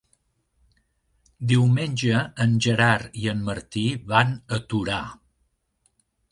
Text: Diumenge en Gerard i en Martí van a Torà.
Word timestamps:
Diumenge 1.51 2.23
en 2.47 2.57
Gerard 2.67 3.21
i 3.25 3.29
en 3.35 3.45
Martí 3.53 3.87
van 4.15 4.35
a 4.59 4.63
Torà. 4.73 5.01